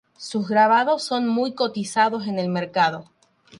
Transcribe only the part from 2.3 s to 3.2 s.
el mercado.